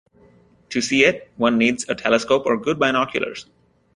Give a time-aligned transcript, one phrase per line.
[0.69, 3.45] To see it, one needs a telescope or good binoculars.